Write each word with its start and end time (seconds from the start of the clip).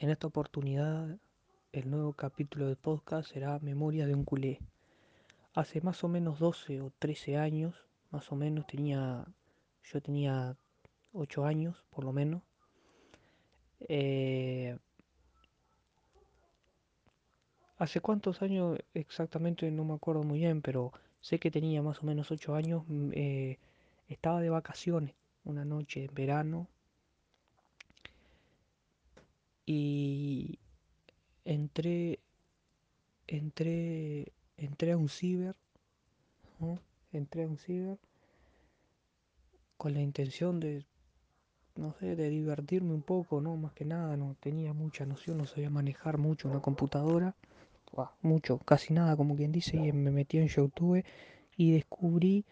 En 0.00 0.08
esta 0.08 0.28
oportunidad, 0.28 1.18
el 1.72 1.90
nuevo 1.90 2.14
capítulo 2.14 2.68
del 2.68 2.76
podcast 2.76 3.30
será 3.30 3.58
Memoria 3.58 4.06
de 4.06 4.14
un 4.14 4.24
culé. 4.24 4.58
Hace 5.52 5.82
más 5.82 6.02
o 6.02 6.08
menos 6.08 6.38
12 6.38 6.80
o 6.80 6.90
13 6.98 7.36
años, 7.36 7.74
más 8.10 8.32
o 8.32 8.34
menos, 8.34 8.66
tenía, 8.66 9.26
yo 9.84 10.00
tenía 10.00 10.56
8 11.12 11.44
años, 11.44 11.84
por 11.90 12.04
lo 12.04 12.14
menos. 12.14 12.42
Eh, 13.80 14.78
¿Hace 17.76 18.00
cuántos 18.00 18.40
años 18.40 18.78
exactamente? 18.94 19.70
No 19.70 19.84
me 19.84 19.92
acuerdo 19.92 20.22
muy 20.22 20.38
bien, 20.38 20.62
pero 20.62 20.94
sé 21.20 21.38
que 21.38 21.50
tenía 21.50 21.82
más 21.82 22.02
o 22.02 22.06
menos 22.06 22.30
8 22.30 22.54
años. 22.54 22.84
mm, 22.88 23.10
eh, 23.12 23.58
estaba 24.08 24.40
de 24.40 24.48
vacaciones 24.48 25.14
una 25.44 25.66
noche 25.66 26.06
en 26.06 26.14
verano 26.14 26.68
y 29.72 30.58
entré, 31.44 32.18
entré, 33.28 34.32
entré 34.56 34.90
a 34.90 34.96
un 34.96 35.08
ciber, 35.08 35.54
¿no? 36.58 36.80
Entré 37.12 37.44
a 37.44 37.46
un 37.46 37.56
ciber 37.56 37.96
con 39.76 39.94
la 39.94 40.00
intención 40.00 40.58
de, 40.58 40.84
no 41.76 41.94
sé, 42.00 42.16
de 42.16 42.30
divertirme 42.30 42.94
un 42.94 43.02
poco, 43.02 43.40
¿no? 43.40 43.56
Más 43.56 43.72
que 43.72 43.84
nada, 43.84 44.16
no 44.16 44.34
tenía 44.40 44.72
mucha 44.72 45.06
noción, 45.06 45.38
no 45.38 45.46
sabía 45.46 45.70
manejar 45.70 46.18
mucho 46.18 46.48
una 46.48 46.60
computadora, 46.60 47.36
mucho, 48.22 48.58
casi 48.58 48.92
nada, 48.92 49.16
como 49.16 49.36
quien 49.36 49.52
dice, 49.52 49.76
y 49.76 49.92
me 49.92 50.10
metí 50.10 50.38
en 50.38 50.48
YouTube 50.48 51.04
y 51.56 51.70
descubrí 51.70 52.44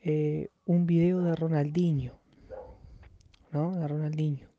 eh, 0.00 0.48
un 0.64 0.86
video 0.86 1.20
de 1.20 1.36
Ronaldinho, 1.36 2.14
¿no? 3.52 3.76
De 3.76 3.86
Ronaldinho. 3.86 4.50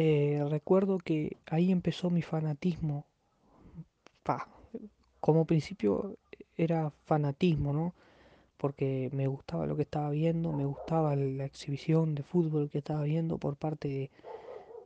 Eh, 0.00 0.46
recuerdo 0.48 0.98
que 0.98 1.38
ahí 1.46 1.72
empezó 1.72 2.08
mi 2.08 2.22
fanatismo. 2.22 3.04
Como 5.18 5.44
principio 5.44 6.16
era 6.56 6.92
fanatismo, 7.04 7.72
¿no? 7.72 7.94
Porque 8.58 9.10
me 9.12 9.26
gustaba 9.26 9.66
lo 9.66 9.74
que 9.74 9.82
estaba 9.82 10.10
viendo, 10.10 10.52
me 10.52 10.66
gustaba 10.66 11.16
la 11.16 11.44
exhibición 11.44 12.14
de 12.14 12.22
fútbol 12.22 12.70
que 12.70 12.78
estaba 12.78 13.02
viendo 13.02 13.38
por 13.38 13.56
parte 13.56 13.88
de, 13.88 14.10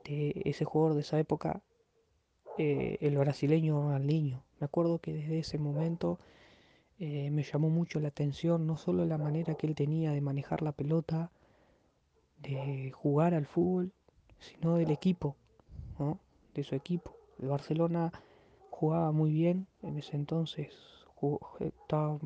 de 0.04 0.42
ese 0.46 0.64
jugador 0.64 0.94
de 0.94 1.02
esa 1.02 1.18
época, 1.18 1.60
eh, 2.56 2.96
el 3.02 3.18
brasileño 3.18 3.82
Ronaldinho. 3.82 4.42
Me 4.60 4.64
acuerdo 4.64 4.98
que 4.98 5.12
desde 5.12 5.40
ese 5.40 5.58
momento 5.58 6.18
eh, 6.98 7.30
me 7.30 7.42
llamó 7.42 7.68
mucho 7.68 8.00
la 8.00 8.08
atención 8.08 8.66
no 8.66 8.78
solo 8.78 9.04
la 9.04 9.18
manera 9.18 9.56
que 9.56 9.66
él 9.66 9.74
tenía 9.74 10.12
de 10.12 10.22
manejar 10.22 10.62
la 10.62 10.72
pelota, 10.72 11.30
de 12.38 12.90
jugar 12.92 13.34
al 13.34 13.44
fútbol, 13.44 13.92
sino 14.42 14.76
del 14.76 14.90
equipo, 14.90 15.36
¿no? 15.98 16.18
De 16.54 16.64
su 16.64 16.74
equipo. 16.74 17.16
El 17.40 17.48
Barcelona 17.48 18.12
jugaba 18.70 19.12
muy 19.12 19.32
bien 19.32 19.66
en 19.82 19.98
ese 19.98 20.16
entonces, 20.16 20.72
jugó- 21.14 21.56
estaba- 21.60 22.18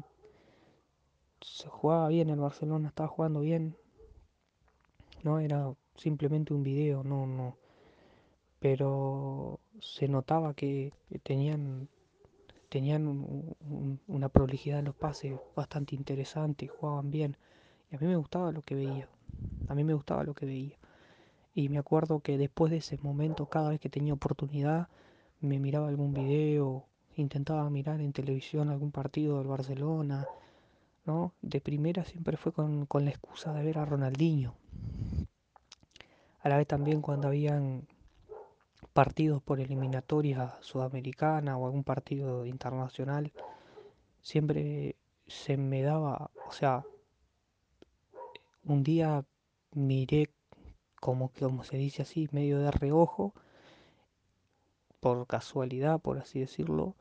se 1.41 1.69
jugaba 1.69 2.09
bien 2.09 2.31
el 2.31 2.41
Barcelona, 2.41 2.89
estaba 2.89 3.09
jugando 3.09 3.41
bien, 3.41 3.77
no 5.23 5.39
era 5.39 5.75
simplemente 5.97 6.55
un 6.55 6.63
video, 6.63 7.05
no, 7.05 7.27
no, 7.27 7.57
pero 8.61 9.61
se 9.81 10.09
notaba 10.09 10.55
que 10.55 10.93
tenían 11.23 11.89
tenían 12.69 13.07
un- 13.07 13.57
un- 13.61 14.01
una 14.09 14.29
prolijidad 14.29 14.81
en 14.81 14.87
los 14.87 14.95
pases 14.95 15.39
bastante 15.55 15.95
interesante, 15.95 16.67
jugaban 16.69 17.11
bien. 17.11 17.37
Y 17.91 17.97
a 17.97 17.99
mí 17.99 18.07
me 18.07 18.17
gustaba 18.17 18.53
lo 18.53 18.63
que 18.63 18.75
veía. 18.75 19.09
A 19.69 19.75
mí 19.75 19.85
me 19.85 19.95
gustaba 19.95 20.25
lo 20.25 20.35
que 20.35 20.47
veía. 20.47 20.77
Y 21.57 21.71
me 21.71 21.79
acuerdo 21.79 22.21
que 22.21 22.37
después 22.37 22.71
de 22.71 22.77
ese 22.77 22.99
momento, 22.99 23.47
cada 23.47 23.71
vez 23.71 23.81
que 23.81 23.89
tenía 23.89 24.13
oportunidad, 24.13 24.89
me 25.41 25.59
miraba 25.59 25.89
algún 25.89 26.13
video, 26.13 26.85
intentaba 27.17 27.71
mirar 27.71 28.03
en 28.03 28.13
televisión 28.13 28.69
algún 28.69 28.93
partido 28.93 29.39
del 29.39 29.47
Barcelona, 29.47 30.29
¿no? 31.07 31.33
De 31.41 31.63
primera 31.63 32.05
siempre 32.05 32.37
fue 32.37 32.53
con, 32.53 32.85
con 32.85 33.07
la 33.07 33.11
excusa 33.11 33.55
de 33.55 33.65
ver 33.65 33.79
a 33.79 33.87
Ronaldinho. 33.87 34.55
A 36.41 36.51
la 36.51 36.59
vez 36.59 36.67
también 36.67 37.01
cuando 37.01 37.29
habían 37.29 37.89
partidos 38.93 39.43
por 39.43 39.59
eliminatoria 39.59 40.57
sudamericana 40.61 41.57
o 41.57 41.65
algún 41.65 41.85
partido 41.85 42.45
internacional, 42.45 43.33
siempre 44.21 44.97
se 45.27 45.57
me 45.57 45.81
daba, 45.81 46.31
o 46.47 46.53
sea, 46.53 46.85
un 48.65 48.83
día 48.83 49.25
miré 49.73 50.29
como 51.07 51.29
como 51.39 51.63
se 51.63 51.77
dice 51.77 52.03
así, 52.03 52.29
medio 52.33 52.59
de 52.59 52.73
reojo, 52.73 53.33
por 54.99 55.25
casualidad, 55.29 56.01
por 56.01 56.19
así 56.19 56.41
decirlo, 56.41 56.97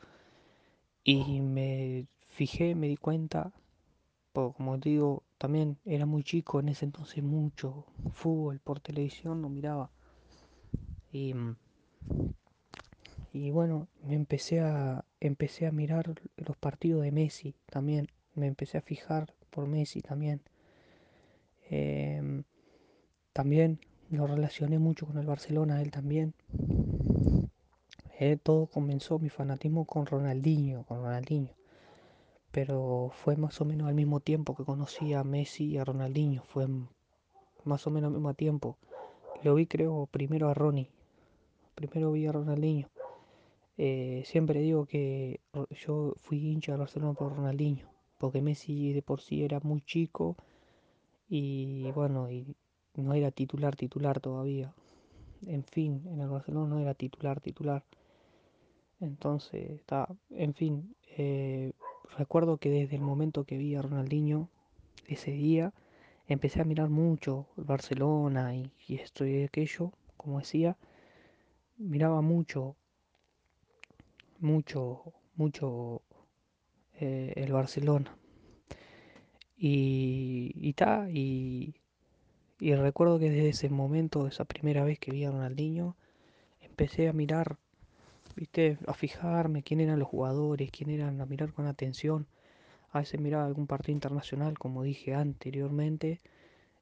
y 1.03 1.41
me 1.41 2.05
fijé, 2.27 2.75
me 2.75 2.87
di 2.87 2.97
cuenta, 2.97 3.51
por, 4.31 4.53
como 4.53 4.77
digo, 4.77 5.23
también 5.39 5.79
era 5.85 6.05
muy 6.05 6.23
chico 6.23 6.59
en 6.59 6.69
ese 6.69 6.85
entonces, 6.85 7.23
mucho 7.23 7.87
fútbol 8.13 8.59
por 8.59 8.79
televisión 8.79 9.41
no 9.41 9.49
miraba. 9.49 9.89
Y, 11.11 11.33
mm, 11.33 11.55
y 13.33 13.49
bueno, 13.49 13.87
me 14.03 14.13
empecé 14.13 14.59
a, 14.59 15.03
empecé 15.19 15.65
a 15.65 15.71
mirar 15.71 16.13
los 16.37 16.55
partidos 16.57 17.01
de 17.01 17.11
Messi 17.11 17.55
también, 17.71 18.11
me 18.35 18.45
empecé 18.45 18.77
a 18.77 18.81
fijar 18.81 19.33
por 19.49 19.65
Messi 19.65 20.01
también. 20.01 20.41
Em, 21.71 22.43
también 23.33 23.79
lo 24.09 24.27
relacioné 24.27 24.79
mucho 24.79 25.05
con 25.05 25.17
el 25.17 25.25
Barcelona, 25.25 25.81
él 25.81 25.91
también. 25.91 26.33
Eh, 28.19 28.37
todo 28.41 28.67
comenzó 28.67 29.19
mi 29.19 29.29
fanatismo 29.29 29.85
con 29.85 30.05
Ronaldinho, 30.05 30.83
con 30.83 30.99
Ronaldinho. 30.99 31.49
Pero 32.51 33.11
fue 33.13 33.35
más 33.35 33.59
o 33.59 33.65
menos 33.65 33.89
al 33.89 33.95
mismo 33.95 34.21
tiempo 34.21 34.55
que 34.55 34.63
conocí 34.63 35.13
a 35.13 35.23
Messi 35.23 35.65
y 35.65 35.77
a 35.77 35.83
Ronaldinho. 35.83 36.43
Fue 36.43 36.67
más 37.65 37.85
o 37.87 37.89
menos 37.89 38.09
al 38.09 38.13
mismo 38.13 38.33
tiempo. 38.33 38.77
Lo 39.43 39.55
vi 39.55 39.65
creo 39.67 40.07
primero 40.09 40.49
a 40.49 40.53
Ronnie. 40.53 40.89
Primero 41.75 42.11
vi 42.13 42.25
a 42.25 42.31
Ronaldinho. 42.31 42.87
Eh, 43.77 44.23
siempre 44.25 44.61
digo 44.61 44.85
que 44.85 45.41
yo 45.71 46.13
fui 46.19 46.37
hincha 46.37 46.71
del 46.71 46.79
Barcelona 46.79 47.13
por 47.13 47.35
Ronaldinho. 47.35 47.89
Porque 48.17 48.41
Messi 48.41 48.93
de 48.93 49.01
por 49.01 49.19
sí 49.19 49.43
era 49.43 49.59
muy 49.59 49.81
chico 49.81 50.37
y 51.27 51.91
bueno, 51.91 52.31
y 52.31 52.55
no 52.97 53.13
era 53.13 53.31
titular 53.31 53.75
titular 53.75 54.19
todavía. 54.19 54.73
En 55.45 55.63
fin, 55.63 56.01
en 56.07 56.21
el 56.21 56.29
Barcelona 56.29 56.67
no 56.67 56.79
era 56.79 56.93
titular 56.93 57.39
titular. 57.41 57.83
Entonces, 58.99 59.71
está, 59.71 60.07
en 60.29 60.53
fin, 60.53 60.95
eh, 61.17 61.73
recuerdo 62.17 62.57
que 62.57 62.69
desde 62.69 62.95
el 62.95 63.01
momento 63.01 63.43
que 63.43 63.57
vi 63.57 63.75
a 63.75 63.81
Ronaldinho 63.81 64.49
ese 65.07 65.31
día, 65.31 65.73
empecé 66.27 66.61
a 66.61 66.65
mirar 66.65 66.89
mucho 66.89 67.47
el 67.57 67.65
Barcelona 67.65 68.55
y, 68.55 68.71
y 68.87 68.95
esto 68.95 69.25
y 69.25 69.43
aquello, 69.43 69.91
como 70.17 70.39
decía, 70.39 70.77
miraba 71.77 72.21
mucho, 72.21 72.75
mucho, 74.39 75.13
mucho 75.35 76.01
eh, 76.99 77.33
el 77.35 77.51
Barcelona. 77.51 78.17
Y, 79.57 80.51
y 80.55 80.73
ta, 80.73 81.09
y, 81.09 81.75
y 82.59 82.73
recuerdo 82.75 83.19
que 83.19 83.29
desde 83.29 83.49
ese 83.49 83.69
momento, 83.69 84.27
esa 84.27 84.45
primera 84.45 84.83
vez 84.83 84.99
que 84.99 85.11
vi 85.11 85.25
a 85.25 85.31
Ronaldinho, 85.31 85.95
empecé 86.61 87.07
a 87.07 87.13
mirar, 87.13 87.57
viste, 88.35 88.77
a 88.87 88.93
fijarme 88.93 89.63
quién 89.63 89.81
eran 89.81 89.99
los 89.99 90.07
jugadores, 90.07 90.71
quién 90.71 90.89
eran, 90.89 91.21
a 91.21 91.25
mirar 91.25 91.53
con 91.53 91.67
atención 91.67 92.27
A 92.91 92.99
veces 92.99 93.19
miraba 93.19 93.45
algún 93.45 93.67
partido 93.67 93.93
internacional, 93.93 94.57
como 94.57 94.83
dije 94.83 95.13
anteriormente, 95.15 96.21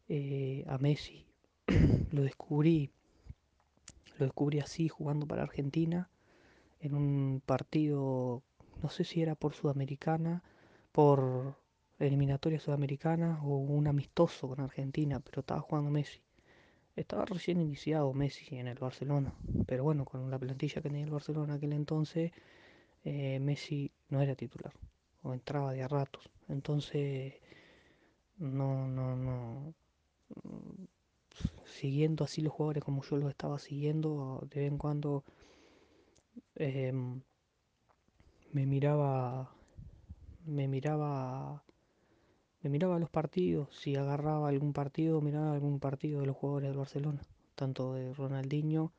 eh, 0.10 0.64
a 0.68 0.78
Messi. 0.78 1.26
Lo 2.12 2.22
descubrí, 2.24 2.92
lo 4.20 4.26
descubrí 4.26 4.60
así 4.60 4.90
jugando 4.90 5.26
para 5.26 5.44
Argentina 5.44 6.10
en 6.82 6.96
un 6.96 7.42
partido, 7.46 8.44
no 8.82 8.90
sé 8.90 9.06
si 9.06 9.22
era 9.22 9.36
por 9.36 9.54
Sudamericana, 9.54 10.44
por 10.92 11.56
eliminatoria 12.00 12.60
sudamericana 12.60 13.40
o 13.44 13.58
un 13.58 13.88
amistoso 13.88 14.48
con 14.48 14.60
Argentina, 14.62 15.20
pero 15.20 15.42
estaba 15.42 15.62
jugando 15.62 15.92
Messi. 15.92 16.22
Estaba 16.96 17.26
recién 17.26 17.62
iniciado 17.62 18.14
Messi 18.14 18.56
en 18.58 18.68
el 18.68 18.78
Barcelona, 18.78 19.34
pero 19.66 19.84
bueno, 19.84 20.06
con 20.06 20.30
la 20.30 20.38
plantilla 20.38 20.82
que 20.82 20.90
tenía 20.90 21.06
el 21.06 21.12
Barcelona 21.12 21.54
en 21.54 21.58
aquel 21.58 21.74
entonces, 21.74 22.32
eh, 23.04 23.40
Messi 23.40 23.92
no 24.10 24.22
era 24.22 24.36
titular, 24.36 24.74
o 25.24 25.34
entraba 25.34 25.74
de 25.74 25.84
a 25.84 25.88
ratos. 25.88 26.30
Entonces 26.50 27.34
no, 28.38 28.88
no, 28.88 29.16
no. 29.16 29.74
Siguiendo 31.66 32.24
así 32.24 32.42
los 32.42 32.54
jugadores 32.54 32.84
como 32.84 33.04
yo 33.04 33.18
los 33.18 33.30
estaba 33.30 33.58
siguiendo, 33.60 34.46
de 34.50 34.62
vez 34.62 34.72
en 34.72 34.78
cuando 34.78 35.24
em, 36.56 37.22
me 38.52 38.66
miraba, 38.66 39.52
me 40.46 40.68
miraba, 40.68 41.64
me 42.64 42.70
miraba 42.70 42.98
los 42.98 43.10
partidos, 43.10 43.68
si 43.78 43.96
agarraba 43.96 44.48
algún 44.48 44.72
partido, 44.72 45.20
miraba 45.20 45.54
algún 45.54 45.80
partido 45.80 46.22
de 46.22 46.28
los 46.28 46.38
jugadores 46.38 46.70
del 46.70 46.78
Barcelona, 46.78 47.22
tanto 47.56 47.94
de 47.94 48.14
Ronaldinho 48.14 48.94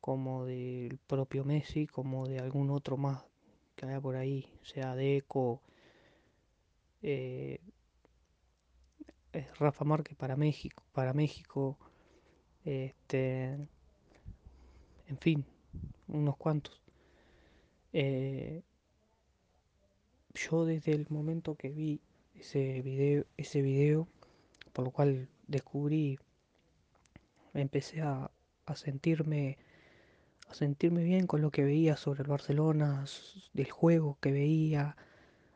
como 0.00 0.46
del 0.46 0.98
propio 1.06 1.44
Messi, 1.44 1.86
como 1.86 2.26
de 2.26 2.38
algún 2.38 2.70
otro 2.70 2.96
más 2.96 3.22
que 3.76 3.86
haya 3.86 4.00
por 4.00 4.16
ahí, 4.16 4.48
sea 4.62 4.94
Deco, 4.94 5.60
eh, 7.02 7.60
Rafa 9.58 9.84
Márquez 9.84 10.16
para 10.16 10.36
México, 10.36 10.82
para 10.92 11.12
México, 11.12 11.76
este, 12.64 13.58
en 15.08 15.18
fin, 15.20 15.44
unos 16.08 16.36
cuantos. 16.38 16.80
Eh, 17.92 18.62
yo 20.34 20.64
desde 20.64 20.92
el 20.92 21.06
momento 21.10 21.54
que 21.54 21.68
vi 21.68 22.00
ese 22.34 22.82
video, 22.82 23.24
ese 23.36 23.62
video, 23.62 24.08
por 24.72 24.84
lo 24.84 24.90
cual 24.90 25.28
descubrí, 25.46 26.18
empecé 27.54 28.02
a, 28.02 28.30
a 28.66 28.76
sentirme 28.76 29.58
a 30.48 30.54
sentirme 30.54 31.04
bien 31.04 31.26
con 31.26 31.40
lo 31.40 31.50
que 31.50 31.64
veía 31.64 31.96
sobre 31.96 32.22
el 32.22 32.28
Barcelona, 32.28 33.06
del 33.54 33.70
juego 33.70 34.18
que 34.20 34.30
veía, 34.30 34.96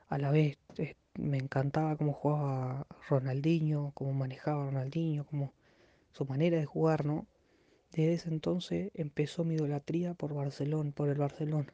a 0.09 0.19
la 0.19 0.31
vez 0.31 0.59
me 1.19 1.37
encantaba 1.37 1.97
cómo 1.97 2.13
jugaba 2.13 2.87
Ronaldinho, 3.09 3.91
cómo 3.95 4.13
manejaba 4.13 4.67
Ronaldinho, 4.67 5.25
cómo 5.27 5.53
su 6.13 6.25
manera 6.25 6.59
de 6.59 6.65
jugar, 6.65 7.05
¿no? 7.05 7.27
Desde 7.91 8.15
ese 8.15 8.29
entonces 8.29 8.91
empezó 8.95 9.45
mi 9.45 9.57
idolatría 9.57 10.15
por 10.15 10.33
Barcelona, 10.33 10.93
por 10.93 11.09
el 11.09 11.19
Barcelona. 11.19 11.73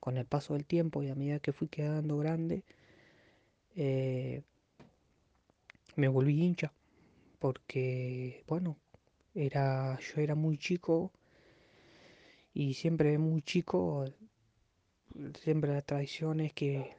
Con 0.00 0.16
el 0.16 0.24
paso 0.24 0.54
del 0.54 0.64
tiempo 0.64 1.02
y 1.02 1.10
a 1.10 1.14
medida 1.14 1.40
que 1.40 1.52
fui 1.52 1.68
quedando 1.68 2.16
grande, 2.16 2.64
eh, 3.76 4.42
me 5.96 6.08
volví 6.08 6.42
hincha. 6.42 6.72
Porque, 7.38 8.44
bueno, 8.46 8.76
era, 9.34 9.98
yo 10.00 10.20
era 10.20 10.34
muy 10.34 10.58
chico 10.58 11.12
y 12.54 12.74
siempre 12.74 13.18
muy 13.18 13.42
chico, 13.42 14.04
siempre 15.42 15.72
la 15.72 15.82
tradición 15.82 16.40
es 16.40 16.52
que, 16.52 16.94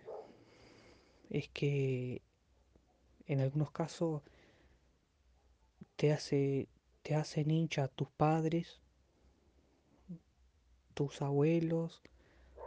es 1.29 1.49
que 1.49 2.21
en 3.27 3.39
algunos 3.39 3.71
casos 3.71 4.21
te 5.95 6.11
hace, 6.11 6.67
te 7.01 7.15
hacen 7.15 7.49
hincha 7.49 7.87
tus 7.87 8.09
padres, 8.09 8.81
tus 10.93 11.21
abuelos, 11.21 12.01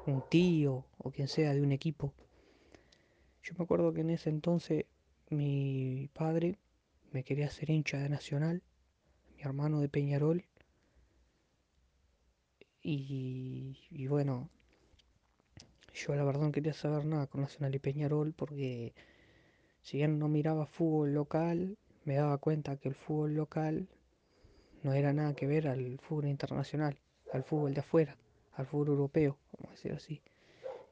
un 0.07 0.23
tío 0.29 0.85
o 0.99 1.11
quien 1.11 1.29
sea 1.29 1.53
de 1.55 1.61
un 1.61 1.73
equipo. 1.73 2.13
Yo 3.49 3.55
me 3.57 3.65
acuerdo 3.65 3.95
que 3.95 4.03
en 4.03 4.11
ese 4.11 4.29
entonces 4.29 4.85
mi 5.31 6.11
padre 6.13 6.59
me 7.13 7.25
quería 7.25 7.47
hacer 7.47 7.71
hincha 7.71 7.97
de 7.97 8.11
Nacional, 8.11 8.63
mi 9.37 9.43
hermano 9.43 9.81
de 9.81 9.89
Peñarol, 9.89 10.45
y, 12.83 14.07
bueno, 14.07 14.51
yo 15.95 16.15
la 16.15 16.25
verdad 16.25 16.43
no 16.43 16.53
quería 16.53 16.75
saber 16.75 17.07
nada 17.07 17.27
con 17.27 17.41
Nacional 17.41 17.75
y 17.75 17.79
Peñarol 17.79 18.35
porque 18.35 18.93
si 19.81 19.97
bien 19.97 20.19
no 20.19 20.29
miraba 20.29 20.67
fútbol 20.67 21.15
local, 21.15 21.79
me 22.05 22.17
daba 22.17 22.37
cuenta 22.37 22.77
que 22.77 22.91
el 22.91 22.95
fútbol 22.95 23.35
local 23.35 23.89
no 24.83 24.93
era 24.93 25.15
nada 25.15 25.33
que 25.33 25.47
ver 25.47 25.69
al 25.69 25.99
fútbol 26.01 26.27
internacional, 26.27 26.99
al 27.33 27.45
fútbol 27.45 27.73
de 27.73 27.81
afuera, 27.81 28.19
al 28.53 28.67
fútbol 28.67 28.89
europeo, 28.89 29.39
vamos 29.53 29.71
a 29.71 29.75
decir 29.75 29.93
así. 29.93 30.21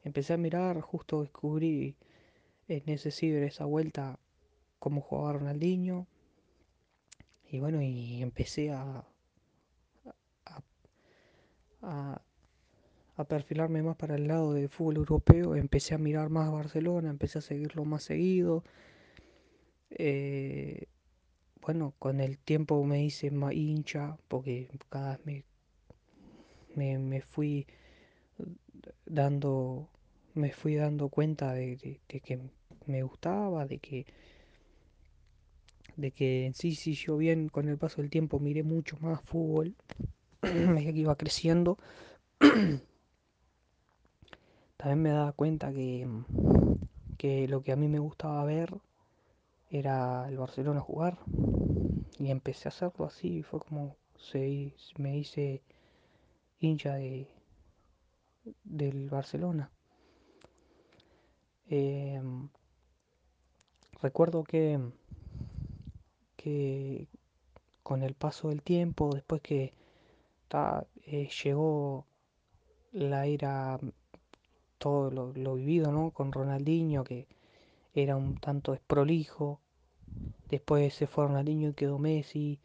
Empecé 0.05 0.33
a 0.33 0.39
mirar, 0.39 0.81
justo 0.81 1.21
descubrí 1.21 1.97
ese 2.69 3.11
ciber 3.11 3.43
esa 3.45 3.65
vuelta 3.65 4.19
cómo 4.79 5.01
jugaba 5.01 5.35
Ronaldinho. 5.35 6.07
Y 7.51 7.61
bueno, 7.61 7.81
y 7.83 8.23
empecé 8.23 8.71
a, 8.73 9.05
a, 10.47 10.63
a, 11.83 12.23
a 13.17 13.25
perfilarme 13.25 13.83
más 13.83 13.97
para 13.97 14.17
el 14.17 14.29
lado 14.29 14.53
del 14.53 14.69
fútbol 14.69 14.97
europeo. 14.97 15.55
Empecé 15.57 15.95
a 15.95 15.99
mirar 15.99 16.29
más 16.31 16.49
a 16.49 16.53
Barcelona, 16.53 17.11
empecé 17.11 17.39
a 17.39 17.43
seguirlo 17.43 17.85
más 17.85 18.03
seguido. 18.05 18.65
Eh, 19.91 20.87
bueno, 21.63 21.95
con 21.99 22.21
el 22.21 22.39
tiempo 22.39 22.83
me 22.85 23.05
hice 23.05 23.31
más 23.31 23.53
hincha 23.55 24.19
porque 24.29 24.69
cada 24.89 25.17
vez 25.19 25.27
me, 25.27 25.45
me, 26.77 26.99
me 26.99 27.21
fui 27.23 27.67
dando 29.07 29.89
me 30.37 30.53
fui 30.53 30.77
dando 30.77 31.09
cuenta 31.09 31.53
de, 31.53 32.01
que 32.07 32.39
me 32.87 33.03
gustaba, 33.03 33.67
de 33.67 33.79
que 33.79 34.07
de 35.97 36.13
que 36.13 36.47
en 36.47 36.55
sí, 36.55 36.75
sí, 36.75 36.95
yo 36.95 37.17
bien. 37.17 37.49
Con 37.49 37.69
el 37.69 37.79
paso 37.79 38.03
del 38.03 38.11
tiempo 38.11 38.39
miré 38.39 38.63
mucho 38.63 38.97
más 39.01 39.21
fútbol, 39.23 39.75
medida 40.43 40.93
que 40.93 41.01
iba 41.01 41.17
creciendo, 41.17 41.79
también 44.77 45.03
me 45.03 45.11
daba 45.11 45.33
cuenta 45.33 45.73
que, 45.73 46.07
que 47.19 47.49
lo 47.49 47.63
que 47.63 47.73
a 47.73 47.77
mí 47.77 47.89
me 47.89 47.99
gustaba 47.99 48.45
ver 48.45 48.75
era 49.71 50.29
el 50.29 50.37
Barcelona 50.37 50.81
jugar. 50.81 51.19
Y 52.19 52.31
empecé 52.31 52.69
a 52.69 52.71
hacerlo 52.71 53.07
así, 53.07 53.43
fue 53.43 53.61
como 53.61 53.97
se, 54.19 54.75
me 54.99 55.19
hice 55.19 55.63
hincha 56.61 56.95
de, 56.95 57.29
del 58.65 59.11
Barcelona. 59.11 59.71
Eh, 61.69 62.21
recuerdo 64.01 64.45
que, 64.45 64.79
que 66.37 67.09
con 67.83 68.03
el 68.03 68.15
paso 68.15 68.49
del 68.49 68.63
tiempo, 68.63 69.15
después 69.15 69.41
que 69.43 69.73
eh, 71.07 71.29
llegó 71.45 72.07
la 72.93 73.27
era, 73.27 73.79
todo 74.79 75.11
lo, 75.11 75.55
vivido 75.55 75.93
¿no? 75.93 76.11
con 76.11 76.33
Ronaldinho, 76.33 77.05
que 77.05 77.27
era 77.95 78.17
un 78.17 78.37
tanto 78.39 78.73
desprolijo, 78.73 79.61
después 80.49 80.95
se 80.95 81.07
fue 81.07 81.27
Ronaldinho 81.27 81.71
y 81.71 81.75
quedó 81.75 81.99
Messi, 81.99 82.61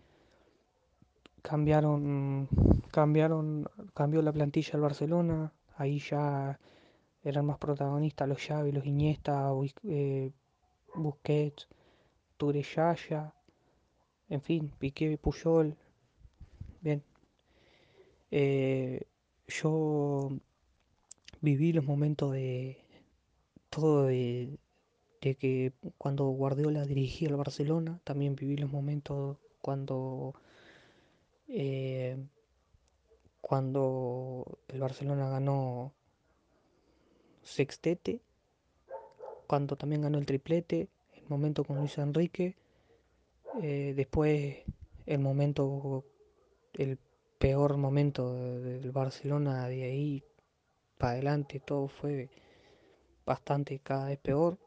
cambiaron, 1.41 2.47
cambiaron, 2.91 3.69
cambió 3.93 4.21
la 4.21 4.31
plantilla 4.33 4.73
del 4.73 4.81
Barcelona, 4.81 5.53
ahí 5.77 5.99
ya 5.99 6.59
eran 7.23 7.45
más 7.45 7.57
protagonistas 7.57 8.27
los 8.27 8.41
Xavi, 8.41 8.71
los 8.71 8.85
Iniesta, 8.85 9.51
eh, 9.83 10.31
Busquets, 10.95 11.67
Tureyaya, 12.37 13.33
en 14.29 14.41
fin, 14.41 14.71
Piqué, 14.79 15.17
Puyol, 15.17 15.75
bien. 16.81 17.03
Eh, 18.31 19.05
yo 19.47 20.29
viví 21.41 21.73
los 21.73 21.85
momentos 21.85 22.31
de 22.31 22.77
todo 23.69 24.05
de, 24.05 24.57
de, 25.21 25.35
que 25.35 25.73
cuando 25.97 26.25
Guardiola 26.29 26.85
dirigía 26.85 27.29
el 27.29 27.35
Barcelona, 27.35 27.99
también 28.03 28.35
viví 28.35 28.57
los 28.57 28.71
momentos 28.71 29.37
cuando 29.61 30.33
eh, 31.47 32.17
cuando 33.41 34.59
el 34.69 34.79
Barcelona 34.79 35.29
ganó 35.29 35.93
sextete, 37.43 38.21
cuando 39.47 39.75
también 39.75 40.01
ganó 40.01 40.17
el 40.17 40.25
triplete, 40.25 40.87
el 41.13 41.27
momento 41.27 41.63
con 41.63 41.77
Luis 41.77 41.97
Enrique, 41.97 42.55
eh, 43.61 43.93
después 43.95 44.63
el 45.05 45.19
momento, 45.19 46.05
el 46.73 46.97
peor 47.37 47.77
momento 47.77 48.33
del 48.33 48.91
Barcelona 48.91 49.67
de 49.67 49.83
ahí 49.83 50.23
para 50.97 51.13
adelante, 51.13 51.59
todo 51.59 51.87
fue 51.87 52.29
bastante 53.25 53.79
cada 53.79 54.07
vez 54.07 54.19
peor, 54.19 54.57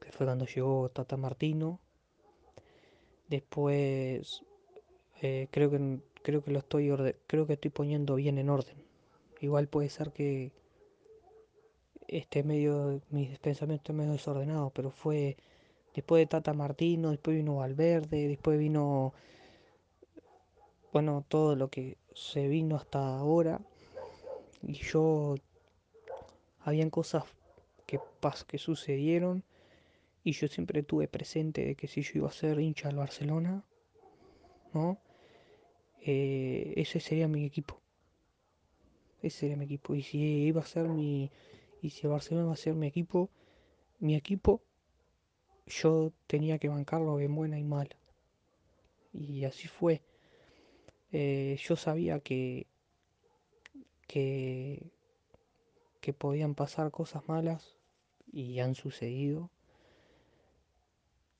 que 0.00 0.10
fue 0.10 0.26
cuando 0.26 0.46
llegó 0.46 0.88
Tata 0.88 1.16
Martino, 1.16 1.80
después 3.28 4.42
eh, 5.22 5.48
creo 5.50 5.70
que 5.70 6.00
creo 6.22 6.42
que 6.42 6.50
lo 6.50 6.58
estoy 6.58 6.92
creo 7.26 7.46
que 7.46 7.52
estoy 7.54 7.70
poniendo 7.70 8.16
bien 8.16 8.38
en 8.38 8.50
orden. 8.50 8.76
Igual 9.40 9.68
puede 9.68 9.88
ser 9.88 10.12
que 10.12 10.52
este 12.08 12.42
medio, 12.42 13.00
mis 13.10 13.38
pensamientos 13.38 13.94
medio 13.94 14.12
desordenados, 14.12 14.72
pero 14.72 14.90
fue 14.90 15.36
después 15.94 16.20
de 16.22 16.26
Tata 16.26 16.52
Martino, 16.54 17.10
después 17.10 17.36
vino 17.36 17.56
Valverde, 17.56 18.28
después 18.28 18.58
vino, 18.58 19.12
bueno, 20.92 21.24
todo 21.28 21.56
lo 21.56 21.68
que 21.68 21.96
se 22.14 22.48
vino 22.48 22.76
hasta 22.76 23.18
ahora. 23.18 23.60
Y 24.62 24.74
yo, 24.74 25.36
habían 26.60 26.90
cosas 26.90 27.24
que, 27.86 28.00
pas, 28.20 28.44
que 28.44 28.58
sucedieron 28.58 29.44
y 30.24 30.32
yo 30.32 30.48
siempre 30.48 30.82
tuve 30.82 31.08
presente 31.08 31.64
de 31.64 31.74
que 31.74 31.88
si 31.88 32.02
yo 32.02 32.12
iba 32.16 32.28
a 32.28 32.32
ser 32.32 32.60
hincha 32.60 32.88
del 32.88 32.98
Barcelona, 32.98 33.64
¿no? 34.74 34.98
Eh, 36.00 36.74
ese 36.76 37.00
sería 37.00 37.28
mi 37.28 37.44
equipo. 37.44 37.80
Ese 39.22 39.40
sería 39.40 39.56
mi 39.56 39.64
equipo. 39.64 39.94
Y 39.94 40.02
si 40.02 40.18
iba 40.18 40.60
a 40.60 40.66
ser 40.66 40.88
mi, 40.88 41.30
y 41.82 41.90
si 41.90 42.06
Barcelona 42.06 42.46
va 42.46 42.54
a 42.54 42.56
ser 42.56 42.74
mi 42.74 42.86
equipo, 42.86 43.30
mi 44.00 44.14
equipo, 44.16 44.62
yo 45.66 46.12
tenía 46.26 46.58
que 46.58 46.68
bancarlo 46.68 47.16
bien 47.16 47.34
buena 47.34 47.58
y 47.58 47.64
mala. 47.64 47.96
Y 49.12 49.44
así 49.44 49.68
fue. 49.68 50.02
Eh, 51.12 51.58
yo 51.62 51.76
sabía 51.76 52.20
que 52.20 52.66
que, 54.08 54.90
que 56.00 56.12
podían 56.12 56.56
pasar 56.56 56.90
cosas 56.90 57.28
malas 57.28 57.76
y 58.32 58.58
han 58.58 58.74
sucedido, 58.74 59.50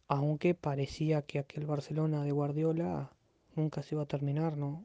aunque 0.06 0.54
parecía 0.54 1.22
que 1.22 1.38
aquel 1.38 1.66
Barcelona 1.66 2.22
de 2.22 2.32
Guardiola 2.32 3.10
nunca 3.56 3.82
se 3.82 3.94
iba 3.94 4.04
a 4.04 4.06
terminar, 4.06 4.56
¿no? 4.56 4.84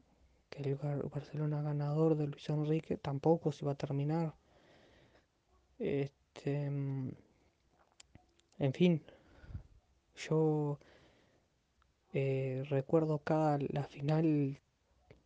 Que 0.50 0.62
el 0.62 0.76
Barcelona 0.76 1.62
ganador 1.62 2.16
de 2.16 2.26
Luis 2.26 2.48
Enrique 2.48 2.96
tampoco 2.96 3.52
se 3.52 3.64
iba 3.64 3.72
a 3.72 3.76
terminar. 3.76 4.34
Este, 5.84 6.64
en 6.64 7.14
fin, 8.72 9.02
yo 10.16 10.78
eh, 12.14 12.64
recuerdo 12.70 13.16
acá 13.16 13.58
la 13.68 13.84
final 13.84 14.58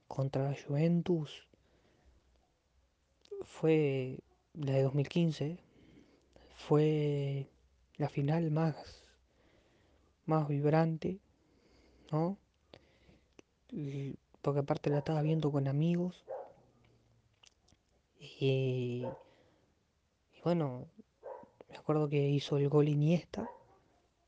contra 0.09 0.51
la 0.51 0.57
Juventus 0.61 1.47
fue 3.43 4.19
la 4.55 4.73
de 4.73 4.83
2015, 4.83 5.59
fue 6.57 7.47
la 7.97 8.09
final 8.09 8.51
más, 8.51 9.05
más 10.27 10.49
vibrante, 10.49 11.21
¿no? 12.11 12.37
Porque 14.43 14.59
aparte 14.59 14.91
la 14.91 14.99
estaba 14.99 15.23
viendo 15.23 15.53
con 15.53 15.69
amigos 15.69 16.25
y, 18.19 19.05
y 20.39 20.41
bueno, 20.43 20.87
me 21.69 21.77
acuerdo 21.77 22.09
que 22.09 22.29
hizo 22.29 22.59
el 22.59 22.69
gol 22.69 22.89
Iniesta 22.89 23.51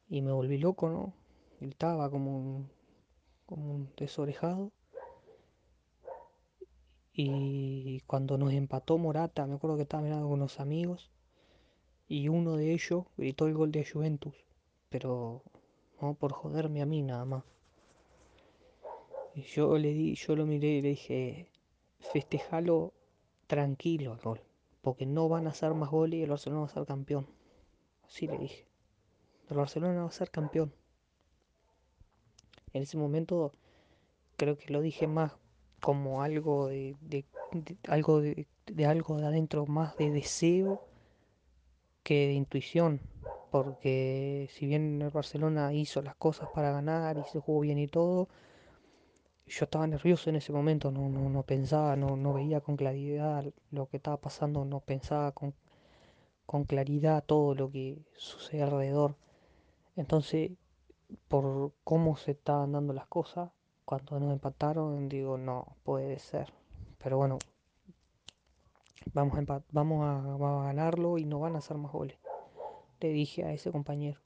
y 0.09 0.23
me 0.23 0.33
volví 0.33 0.59
loco, 0.59 0.89
¿no? 0.89 1.13
Gritaba 1.61 2.11
como 2.11 2.37
un, 2.37 2.71
como 3.47 3.87
desorejado. 3.97 4.73
Y 7.13 8.01
cuando 8.07 8.39
nos 8.39 8.53
empató 8.53 8.99
Morata, 8.99 9.47
me 9.47 9.55
acuerdo 9.55 9.77
que 9.77 9.83
estaba 9.83 10.03
mirando 10.03 10.27
con 10.27 10.35
unos 10.35 10.59
amigos 10.59 11.11
y 12.09 12.29
uno 12.29 12.57
de 12.57 12.73
ellos 12.73 13.05
gritó 13.17 13.47
el 13.47 13.55
gol 13.55 13.71
de 13.71 13.85
Juventus, 13.85 14.35
pero 14.89 15.43
no 16.01 16.15
por 16.15 16.33
joderme 16.33 16.83
a 16.83 16.87
mí 16.87 17.03
nada 17.03 17.25
más. 17.25 17.45
Y 19.37 19.43
yo 19.43 19.79
le 19.79 19.93
di, 19.93 20.17
yo 20.17 20.35
lo 20.35 20.45
miré 20.45 20.69
y 20.69 20.83
le 20.83 20.89
dije, 20.89 21.51
festejalo 22.01 22.95
tranquilo 23.47 24.15
el 24.15 24.21
gol, 24.21 24.41
porque 24.81 25.07
no 25.07 25.29
van 25.29 25.47
a 25.47 25.51
hacer 25.51 25.75
más 25.75 25.91
goles 25.91 26.21
y 26.21 26.23
el 26.23 26.31
Barcelona 26.31 26.63
va 26.63 26.67
a 26.67 26.71
ser 26.71 26.87
campeón. 26.87 27.27
Así 28.07 28.27
le 28.27 28.39
dije. 28.39 28.67
El 29.49 29.57
Barcelona 29.57 30.03
va 30.03 30.09
a 30.09 30.13
ser 30.13 30.31
campeón. 30.31 30.73
En 32.73 32.83
ese 32.83 32.97
momento 32.97 33.53
creo 34.37 34.57
que 34.57 34.73
lo 34.73 34.81
dije 34.81 35.07
más 35.07 35.33
como 35.81 36.23
algo 36.23 36.69
de, 36.69 36.97
algo 37.89 38.21
de, 38.21 38.47
de, 38.67 38.87
algo 38.87 39.17
de 39.17 39.27
adentro 39.27 39.67
más 39.67 39.97
de 39.97 40.11
deseo 40.11 40.83
que 42.03 42.27
de 42.29 42.35
intuición 42.35 43.01
porque 43.51 44.49
si 44.53 44.67
bien 44.67 45.03
el 45.03 45.11
Barcelona 45.11 45.73
hizo 45.73 46.03
las 46.03 46.15
cosas 46.15 46.49
para 46.55 46.71
ganar 46.71 47.19
y 47.19 47.29
se 47.31 47.41
jugó 47.41 47.61
bien 47.61 47.79
y 47.79 47.89
todo 47.89 48.29
yo 49.47 49.65
estaba 49.65 49.87
nervioso 49.87 50.31
en 50.31 50.37
ese 50.37 50.53
momento 50.53 50.91
no, 50.91 51.09
no, 51.09 51.29
no 51.29 51.43
pensaba 51.43 51.97
no, 51.97 52.17
no 52.17 52.33
veía 52.35 52.61
con 52.61 52.77
claridad 52.77 53.45
lo 53.71 53.87
que 53.87 53.97
estaba 53.97 54.17
pasando 54.19 54.65
no 54.65 54.81
pensaba 54.81 55.33
con, 55.33 55.55
con 56.47 56.65
claridad 56.65 57.25
todo 57.25 57.55
lo 57.55 57.71
que 57.71 57.99
sucede 58.17 58.63
alrededor 58.63 59.17
entonces 59.97 60.53
por 61.29 61.73
cómo 61.85 62.17
se 62.17 62.33
estaban 62.33 62.73
dando 62.73 62.93
las 62.93 63.07
cosas 63.07 63.51
cuando 63.91 64.21
nos 64.21 64.33
empataron, 64.33 65.09
digo, 65.09 65.37
no, 65.37 65.67
puede 65.83 66.21
ser. 66.21 66.53
Pero 67.03 67.17
bueno, 67.17 67.41
vamos 69.13 69.37
a, 69.37 69.63
vamos 69.73 70.05
a, 70.05 70.21
vamos 70.39 70.63
a 70.63 70.67
ganarlo 70.67 71.19
y 71.19 71.25
no 71.25 71.41
van 71.41 71.57
a 71.57 71.59
hacer 71.59 71.77
más 71.77 71.91
goles. 71.91 72.17
Le 73.01 73.09
dije 73.09 73.43
a 73.45 73.53
ese 73.53 73.73
compañero. 73.73 74.21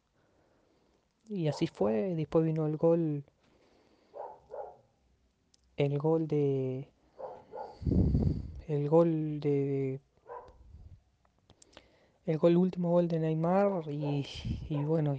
Y 1.30 1.48
así 1.48 1.66
fue, 1.66 2.14
después 2.14 2.44
vino 2.44 2.66
el 2.66 2.76
gol, 2.76 3.24
el 5.76 5.98
gol 5.98 6.26
de, 6.28 6.88
el 8.68 8.88
gol 8.88 9.40
de, 9.40 10.00
el 12.26 12.38
gol, 12.38 12.56
último 12.56 12.90
gol 12.90 13.08
de 13.08 13.18
Neymar 13.18 13.88
y, 13.90 14.26
y 14.68 14.84
bueno, 14.84 15.18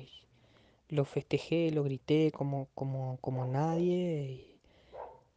lo 0.89 1.05
festejé, 1.05 1.71
lo 1.71 1.83
grité 1.83 2.31
como, 2.31 2.67
como, 2.73 3.17
como 3.21 3.45
nadie 3.45 4.55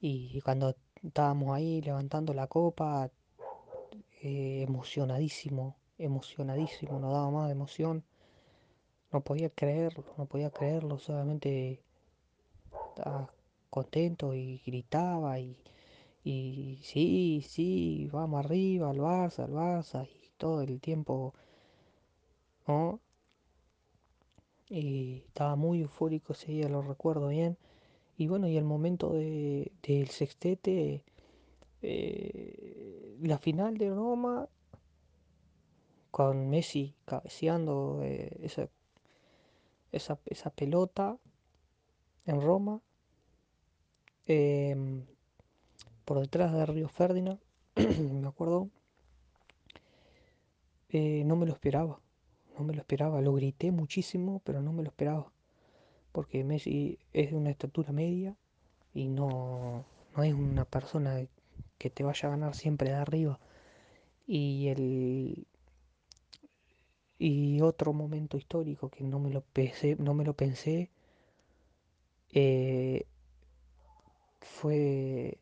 y, 0.01 0.41
cuando 0.43 0.77
estábamos 1.03 1.55
ahí 1.55 1.81
levantando 1.83 2.33
la 2.33 2.47
copa, 2.47 3.11
eh, 4.23 4.63
emocionadísimo, 4.67 5.77
emocionadísimo, 5.99 6.99
no 7.01 7.13
daba 7.13 7.31
más 7.31 7.47
de 7.47 7.53
emoción. 7.53 8.05
No 9.13 9.23
podía 9.23 9.49
creerlo, 9.51 10.05
no 10.17 10.27
podía 10.27 10.51
creerlo, 10.51 10.99
solamente 10.99 11.81
contento 13.71 14.35
y 14.35 14.63
gritaba 14.67 15.39
y, 15.41 15.59
y 16.25 16.81
sí, 16.83 17.45
sí, 17.49 18.09
vamos 18.13 18.45
arriba, 18.45 18.91
al 18.91 18.99
Barça, 18.99 19.45
al 19.45 19.53
Barça, 19.53 20.07
y 20.07 20.31
todo 20.37 20.63
el 20.63 20.81
tiempo, 20.81 21.35
¿no? 22.67 23.01
Y 24.69 25.23
estaba 25.27 25.57
muy 25.57 25.83
eufórico 25.83 26.33
ese 26.33 26.53
día, 26.53 26.69
lo 26.69 26.83
recuerdo 26.83 27.29
bien. 27.29 27.57
Y 28.19 28.27
bueno, 28.29 28.49
y 28.49 28.57
el 28.57 28.65
momento 28.65 29.13
de, 29.15 29.73
del 29.83 30.09
sextete, 30.09 31.03
eh, 31.83 33.17
la 33.23 33.39
final 33.39 33.79
de 33.79 33.91
Roma 33.91 34.49
con 36.11 36.51
Messi 36.51 36.95
cabeceando 37.05 38.01
eh, 38.03 38.37
esa, 38.43 38.69
esa, 39.93 40.19
esa, 40.27 40.51
pelota 40.51 41.17
en 42.27 42.41
Roma, 42.41 42.81
eh, 44.29 44.77
por 46.05 46.21
detrás 46.21 46.53
de 46.53 46.67
Río 46.67 46.89
Ferdinand, 46.89 47.41
me 47.77 48.29
acuerdo, 48.29 48.69
eh, 50.91 51.23
no 51.25 51.37
me 51.37 51.47
lo 51.47 51.53
esperaba, 51.53 52.01
no 52.59 52.65
me 52.65 52.75
lo 52.75 52.81
esperaba, 52.81 53.21
lo 53.21 53.35
grité 53.35 53.71
muchísimo, 53.71 54.41
pero 54.45 54.63
no 54.63 54.73
me 54.73 54.83
lo 54.83 54.89
esperaba, 54.91 55.33
porque 56.13 56.45
Messi 56.45 56.99
es 57.13 57.31
de 57.31 57.37
una 57.37 57.51
estatura 57.51 57.93
media 57.93 58.37
y 58.95 59.09
no, 59.09 59.85
no 60.17 60.23
es 60.23 60.35
una 60.35 60.65
persona 60.65 61.27
que 61.79 61.91
te 61.91 62.05
vaya 62.05 62.29
a 62.29 62.33
ganar 62.33 62.55
siempre 62.55 62.91
de 62.91 62.97
arriba. 62.97 63.41
Y 64.27 64.69
el, 64.69 65.47
Y 67.19 67.61
otro 67.61 67.93
momento 67.93 68.37
histórico 68.39 68.89
que 68.91 69.05
no 69.05 69.19
me 69.19 69.31
lo 69.31 69.43
pensé, 69.43 69.97
no 69.99 70.15
me 70.15 70.25
lo 70.25 70.35
pensé 70.35 70.91
eh, 72.33 73.07
fue 74.49 75.39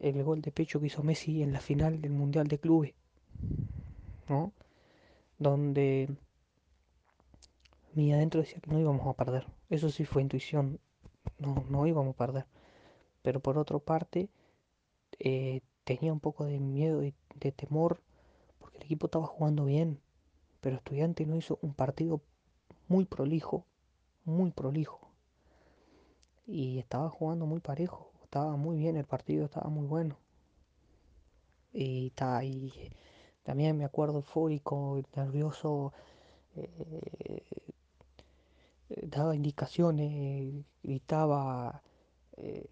el 0.00 0.22
gol 0.22 0.40
de 0.42 0.52
pecho 0.52 0.80
que 0.80 0.86
hizo 0.86 1.02
Messi 1.02 1.42
en 1.42 1.52
la 1.52 1.60
final 1.60 2.00
del 2.00 2.12
Mundial 2.12 2.48
de 2.48 2.58
Clubes, 2.58 2.94
¿no? 4.28 4.52
Donde 5.38 6.08
mi 7.94 8.12
adentro 8.12 8.40
decía 8.40 8.60
que 8.60 8.70
no 8.70 8.78
íbamos 8.78 9.06
a 9.06 9.14
perder. 9.14 9.46
Eso 9.70 9.90
sí 9.90 10.04
fue 10.04 10.22
intuición, 10.22 10.78
no, 11.38 11.64
no 11.68 11.86
íbamos 11.86 12.14
a 12.14 12.18
perder. 12.18 12.46
Pero 13.22 13.40
por 13.40 13.58
otra 13.58 13.78
parte, 13.78 14.28
eh, 15.18 15.60
tenía 15.84 16.12
un 16.12 16.20
poco 16.20 16.44
de 16.44 16.60
miedo 16.60 17.02
y 17.02 17.14
de 17.34 17.52
temor 17.52 18.00
porque 18.58 18.78
el 18.78 18.84
equipo 18.84 19.06
estaba 19.06 19.26
jugando 19.26 19.64
bien, 19.64 20.00
pero 20.60 20.76
Estudiante 20.76 21.26
no 21.26 21.36
hizo 21.36 21.58
un 21.62 21.74
partido 21.74 22.20
muy 22.88 23.04
prolijo, 23.04 23.64
muy 24.24 24.50
prolijo. 24.50 25.10
Y 26.46 26.78
estaba 26.78 27.08
jugando 27.08 27.46
muy 27.46 27.60
parejo, 27.60 28.12
estaba 28.26 28.56
muy 28.56 28.76
bien 28.78 28.96
el 28.96 29.06
partido, 29.06 29.44
estaba 29.46 29.70
muy 29.70 29.86
bueno. 29.86 30.18
Y, 31.72 32.10
ta, 32.10 32.44
y 32.44 32.72
también 33.44 33.78
me 33.78 33.84
acuerdo 33.84 34.16
eufórico, 34.18 35.00
nervioso, 35.14 35.92
eh, 36.56 37.42
daba 39.02 39.34
indicaciones, 39.36 40.64
gritaba. 40.82 41.82
Eh, 42.36 42.66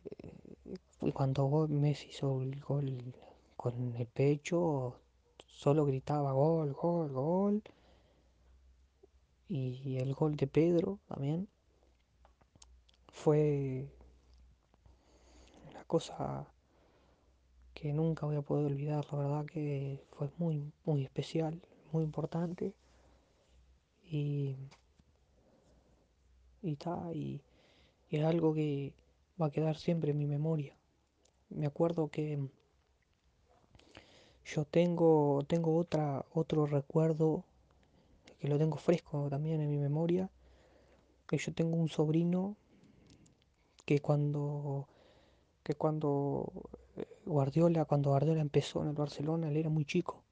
cuando 1.13 1.69
Messi 1.69 2.09
hizo 2.09 2.43
el 2.43 2.61
gol 2.61 3.15
con 3.57 3.95
el 3.97 4.07
pecho, 4.07 4.97
solo 5.47 5.85
gritaba 5.87 6.33
gol, 6.33 6.73
gol, 6.73 7.13
gol. 7.13 7.63
Y 9.49 9.99
el 9.99 10.15
gol 10.15 10.37
de 10.37 10.47
Pedro 10.47 10.99
también 11.07 11.49
fue 13.13 13.89
cosa 15.87 16.47
que 17.75 17.93
nunca 17.93 18.27
voy 18.27 18.37
a 18.37 18.43
poder 18.43 18.67
olvidar, 18.73 19.05
la 19.13 19.19
verdad 19.19 19.45
que 19.47 20.03
fue 20.13 20.31
muy, 20.39 20.73
muy 20.85 21.05
especial, 21.05 21.61
muy 21.93 22.03
importante. 22.05 22.75
Y, 24.11 24.57
y, 26.63 26.77
y, 27.13 27.43
y 28.11 28.17
es 28.17 28.25
algo 28.25 28.55
que 28.55 28.95
va 29.41 29.47
a 29.47 29.51
quedar 29.51 29.77
siempre 29.77 30.13
en 30.13 30.19
mi 30.19 30.27
memoria. 30.27 30.77
Me 31.51 31.67
acuerdo 31.67 32.09
que 32.11 32.39
Yo 34.45 34.65
tengo, 34.65 35.43
tengo 35.49 35.77
otra, 35.77 36.25
otro 36.33 36.67
recuerdo 36.67 37.45
que 38.41 38.49
lo 38.49 38.59
tengo 38.59 38.77
fresco 38.79 39.29
también 39.31 39.61
en 39.61 39.71
mi 39.71 39.79
memoria, 39.79 40.31
que 41.29 41.39
yo 41.39 41.53
tengo 41.55 41.77
un 41.77 41.89
sobrino 41.89 42.57
que 43.87 44.01
cuando, 44.01 44.89
que 45.65 45.75
cuando 45.75 46.53
eh, 46.97 47.07
Guardiola, 47.27 47.87
cuando 47.87 48.11
Guardiola 48.11 48.41
empezó 48.43 48.83
en 48.83 48.89
el 48.89 48.95
Barcelona, 48.95 49.49
él 49.49 49.57
era 49.57 49.71
muy 49.71 49.85
chico, 49.85 50.23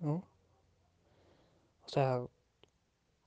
¿no? 0.00 0.22
O 1.84 1.88
sea, 1.88 2.22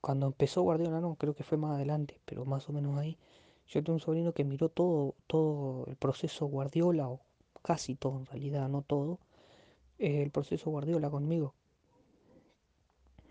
cuando 0.00 0.26
empezó 0.26 0.62
Guardiola 0.62 1.00
no, 1.00 1.16
creo 1.16 1.34
que 1.34 1.42
fue 1.44 1.58
más 1.58 1.72
adelante, 1.74 2.20
pero 2.24 2.44
más 2.44 2.68
o 2.68 2.72
menos 2.72 2.96
ahí. 2.98 3.18
Yo 3.66 3.82
tengo 3.82 3.94
un 3.94 4.00
sobrino 4.00 4.32
que 4.32 4.44
miró 4.44 4.68
todo, 4.68 5.14
todo 5.26 5.86
el 5.86 5.96
proceso 5.96 6.46
Guardiola, 6.46 7.08
o 7.08 7.20
casi 7.62 7.96
todo 7.96 8.18
en 8.18 8.26
realidad, 8.26 8.68
no 8.68 8.82
todo, 8.82 9.18
eh, 9.98 10.22
el 10.22 10.30
proceso 10.30 10.70
Guardiola 10.70 11.10
conmigo, 11.10 11.54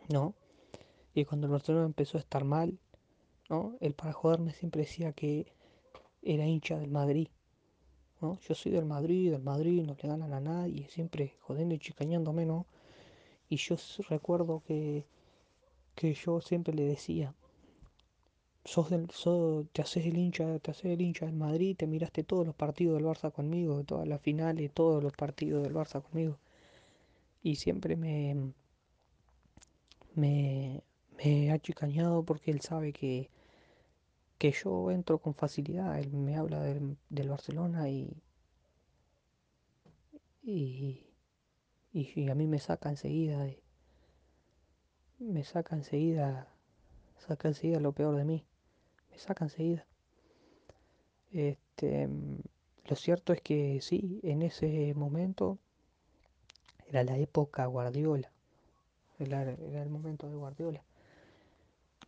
¿no? 0.09 0.33
Y 1.13 1.25
cuando 1.25 1.47
el 1.47 1.51
Barcelona 1.51 1.85
empezó 1.85 2.17
a 2.17 2.21
estar 2.21 2.43
mal, 2.43 2.79
¿no? 3.49 3.75
Él 3.79 3.93
para 3.93 4.13
joderme 4.13 4.53
siempre 4.53 4.81
decía 4.81 5.13
que 5.13 5.53
era 6.21 6.45
hincha 6.45 6.77
del 6.77 6.91
Madrid, 6.91 7.29
¿no? 8.21 8.39
Yo 8.47 8.55
soy 8.55 8.71
del 8.71 8.85
Madrid, 8.85 9.31
del 9.31 9.41
Madrid, 9.43 9.83
no 9.83 9.95
le 10.01 10.07
ganan 10.09 10.33
a 10.33 10.39
nadie, 10.39 10.87
siempre 10.89 11.35
jodiendo 11.41 11.75
y 11.75 11.79
chicañándome, 11.79 12.45
¿no? 12.45 12.65
Y 13.49 13.57
yo 13.57 13.75
recuerdo 14.09 14.63
que, 14.67 15.05
que 15.95 16.13
yo 16.13 16.41
siempre 16.41 16.73
le 16.73 16.83
decía, 16.83 17.33
sos 18.65 18.89
del, 18.89 19.09
sos, 19.11 19.67
te 19.73 19.81
haces 19.81 20.05
el 20.05 20.17
hincha, 20.17 20.59
te 20.59 20.71
haces 20.71 20.85
el 20.85 21.01
hincha 21.01 21.25
del 21.25 21.35
Madrid, 21.35 21.75
te 21.77 21.87
miraste 21.87 22.23
todos 22.23 22.45
los 22.45 22.55
partidos 22.55 22.95
del 22.95 23.05
Barça 23.05 23.31
conmigo, 23.31 23.83
todas 23.83 24.07
las 24.07 24.21
finales, 24.21 24.71
todos 24.73 25.03
los 25.03 25.13
partidos 25.13 25.63
del 25.63 25.73
Barça 25.73 26.01
conmigo. 26.01 26.37
Y 27.43 27.55
siempre 27.55 27.95
me, 27.97 28.53
me, 30.15 30.83
me 31.17 31.51
ha 31.51 31.59
chicañado 31.59 32.23
porque 32.23 32.51
él 32.51 32.61
sabe 32.61 32.93
que, 32.93 33.29
que 34.41 34.51
yo 34.51 34.89
entro 34.89 35.19
con 35.19 35.36
facilidad. 35.36 36.00
Él 36.00 36.12
me 36.13 36.36
habla 36.36 36.60
del, 36.62 36.98
del 37.10 37.29
Barcelona 37.29 37.89
y, 37.89 38.24
y, 40.41 41.05
y, 41.93 42.27
a 42.27 42.33
mí 42.33 42.48
me 42.48 42.57
saca 42.57 42.89
enseguida, 42.89 43.43
de, 43.43 43.62
me 45.19 45.43
saca 45.43 45.75
enseguida, 45.75 46.48
saca 47.19 47.50
enseguida 47.50 47.79
lo 47.79 47.91
peor 47.91 48.15
de 48.15 48.25
mí, 48.25 48.43
me 49.12 49.19
saca 49.19 49.45
enseguida. 49.45 49.86
Este, 51.29 52.10
lo 52.86 52.95
cierto 52.95 53.33
es 53.33 53.41
que 53.41 53.79
sí, 53.79 54.21
en 54.24 54.41
ese 54.41 54.91
momento 54.95 55.60
era 56.88 57.03
la 57.03 57.15
época 57.19 57.63
Guardiola, 57.67 58.31
era, 59.19 59.43
era 59.43 59.83
el 59.83 59.89
momento 59.91 60.27
de 60.31 60.36
Guardiola. 60.36 60.83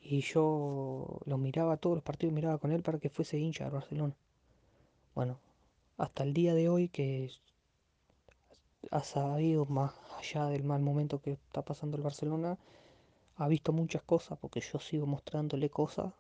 Y 0.04 0.22
yo 0.22 1.20
lo 1.26 1.38
miraba 1.38 1.78
todos 1.78 1.96
los 1.96 2.04
partidos, 2.04 2.34
miraba 2.36 2.58
con 2.58 2.72
él 2.72 2.84
para 2.84 3.00
que 3.00 3.10
fuese 3.10 3.40
hincha 3.40 3.66
de 3.66 3.72
Barcelona. 3.72 4.14
Bueno, 5.16 5.40
hasta 5.98 6.24
el 6.24 6.34
día 6.34 6.54
de 6.54 6.70
hoy 6.70 6.90
que 6.90 7.32
ha 8.92 9.04
sabido 9.04 9.66
más 9.66 9.94
allá 10.20 10.48
del 10.48 10.64
mal 10.64 10.82
momento 10.82 11.22
que 11.22 11.32
está 11.32 11.62
pasando 11.64 11.98
el 11.98 12.04
Barcelona, 12.04 12.58
ha 13.38 13.48
visto 13.48 13.72
muchas 13.72 14.04
cosas 14.04 14.38
porque 14.40 14.62
yo 14.62 14.80
sigo 14.80 15.06
mostrándole 15.06 15.70
cosas. 15.70 16.14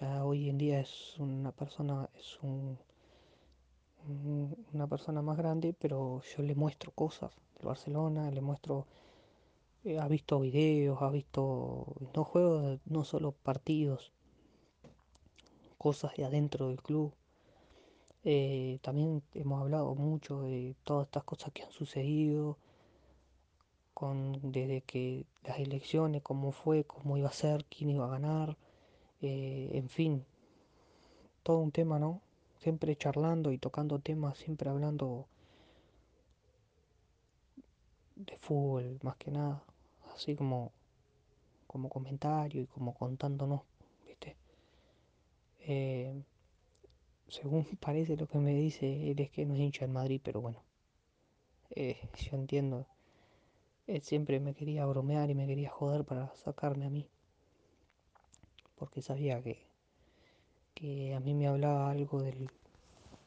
Ya 0.00 0.24
hoy 0.24 0.48
en 0.48 0.58
día 0.58 0.80
es 0.80 1.18
una 1.18 1.52
persona, 1.52 2.08
es 2.18 2.38
un, 2.42 2.78
una 4.72 4.86
persona 4.86 5.22
más 5.22 5.36
grande, 5.36 5.74
pero 5.78 6.22
yo 6.22 6.42
le 6.42 6.54
muestro 6.54 6.92
cosas 6.92 7.30
del 7.56 7.66
Barcelona, 7.66 8.30
le 8.30 8.40
muestro, 8.40 8.86
eh, 9.88 9.98
ha 9.98 10.06
visto 10.08 10.40
videos, 10.40 11.00
ha 11.02 11.10
visto, 11.10 11.86
no 12.14 12.24
juegos, 12.24 12.78
no 12.84 13.04
solo 13.04 13.32
partidos, 13.32 14.12
cosas 15.78 16.14
de 16.16 16.24
adentro 16.24 16.68
del 16.68 16.82
club. 16.82 17.14
Eh, 18.24 18.78
también 18.82 19.22
hemos 19.34 19.62
hablado 19.62 19.94
mucho 19.94 20.42
de 20.42 20.74
todas 20.84 21.06
estas 21.06 21.24
cosas 21.24 21.52
que 21.52 21.62
han 21.62 21.70
sucedido, 21.72 22.58
con, 23.94 24.52
desde 24.52 24.82
que 24.82 25.24
las 25.44 25.58
elecciones, 25.58 26.22
cómo 26.22 26.52
fue, 26.52 26.84
cómo 26.84 27.16
iba 27.16 27.28
a 27.30 27.32
ser, 27.32 27.64
quién 27.64 27.90
iba 27.90 28.04
a 28.06 28.10
ganar, 28.10 28.56
eh, 29.22 29.70
en 29.72 29.88
fin, 29.88 30.24
todo 31.42 31.58
un 31.60 31.72
tema, 31.72 31.98
¿no? 31.98 32.20
Siempre 32.58 32.94
charlando 32.96 33.52
y 33.52 33.58
tocando 33.58 33.98
temas, 34.00 34.36
siempre 34.38 34.68
hablando 34.68 35.26
de 38.16 38.36
fútbol 38.38 38.98
más 39.02 39.16
que 39.16 39.30
nada, 39.30 39.62
así 40.18 40.34
como, 40.34 40.72
como 41.68 41.88
comentario 41.88 42.60
y 42.62 42.66
como 42.66 42.92
contándonos, 42.92 43.62
¿viste? 44.04 44.36
Eh, 45.60 46.12
según 47.28 47.64
parece 47.80 48.16
lo 48.16 48.26
que 48.26 48.38
me 48.38 48.52
dice 48.54 49.10
él 49.10 49.20
es 49.20 49.30
que 49.30 49.46
no 49.46 49.54
es 49.54 49.60
hincha 49.60 49.84
del 49.84 49.94
Madrid, 49.94 50.20
pero 50.22 50.40
bueno, 50.40 50.60
eh, 51.70 51.96
yo 52.18 52.36
entiendo. 52.36 52.86
Él 53.86 54.02
siempre 54.02 54.40
me 54.40 54.54
quería 54.54 54.84
bromear 54.86 55.30
y 55.30 55.34
me 55.34 55.46
quería 55.46 55.70
joder 55.70 56.04
para 56.04 56.34
sacarme 56.34 56.84
a 56.84 56.90
mí. 56.90 57.08
Porque 58.74 59.00
sabía 59.00 59.40
que, 59.40 59.64
que 60.74 61.14
a 61.14 61.20
mí 61.20 61.32
me 61.32 61.46
hablaba 61.46 61.90
algo 61.90 62.22
del, 62.22 62.50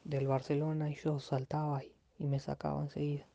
del 0.04 0.28
Barcelona 0.28 0.90
y 0.90 0.94
yo 0.96 1.18
saltaba 1.18 1.82
y, 1.82 1.92
y 2.18 2.26
me 2.26 2.38
sacaba 2.38 2.82
enseguida. 2.82 3.26